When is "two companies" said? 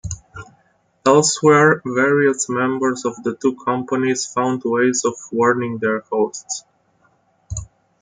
3.35-4.25